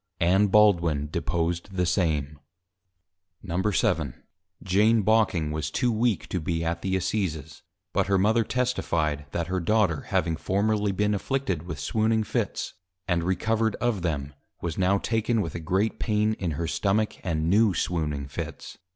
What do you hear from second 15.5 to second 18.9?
a great Pain in her Stomach; and New Swooning Fits.